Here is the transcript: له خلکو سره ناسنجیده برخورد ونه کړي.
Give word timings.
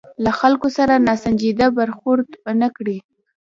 له 0.23 0.31
خلکو 0.39 0.67
سره 0.77 0.93
ناسنجیده 1.07 1.67
برخورد 1.79 2.27
ونه 2.45 2.69
کړي. 2.77 2.97